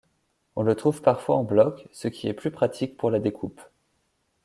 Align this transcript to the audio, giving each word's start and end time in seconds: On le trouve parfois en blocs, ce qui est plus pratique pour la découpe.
On 0.55 0.63
le 0.63 0.73
trouve 0.73 1.03
parfois 1.03 1.35
en 1.35 1.43
blocs, 1.43 1.87
ce 1.91 2.07
qui 2.07 2.27
est 2.27 2.33
plus 2.33 2.49
pratique 2.49 2.97
pour 2.97 3.11
la 3.11 3.19
découpe. 3.19 3.61